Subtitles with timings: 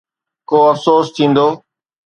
[0.49, 1.47] ڪو افسوس ٿيندو؟